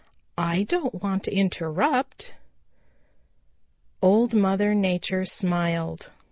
I 0.39 0.63
don't 0.63 1.03
want 1.03 1.25
to 1.25 1.31
interrupt." 1.31 2.33
Old 4.01 4.33
Mother 4.33 4.73
Nature 4.73 5.25
smiled. 5.25 6.09